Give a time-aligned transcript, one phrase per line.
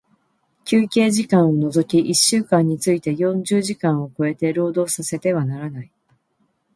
[0.65, 5.91] 休憩時間を除き一週間について四十時間を超えて、労働させてはならない。